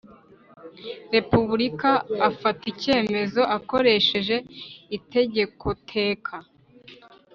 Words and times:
Repubulika 1.15 1.91
afata 2.29 2.63
icyemezo 2.73 3.41
akoresheje 3.57 4.35
itegekoteka 4.97 6.35